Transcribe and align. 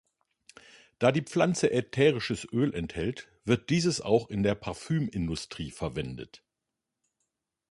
Da 0.97 1.11
die 1.11 1.21
Pflanze 1.21 1.71
ätherisches 1.71 2.47
Öl 2.51 2.73
enthält, 2.73 3.29
wird 3.45 3.69
dieses 3.69 4.01
auch 4.01 4.31
in 4.31 4.41
der 4.41 4.55
Parfümindustrie 4.55 5.69
verwendet. 5.69 6.43